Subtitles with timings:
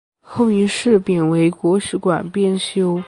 [0.19, 2.99] 后因事贬为国史馆编修。